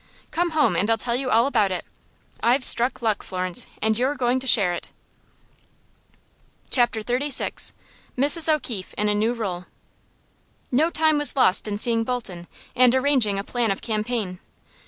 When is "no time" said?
10.71-11.19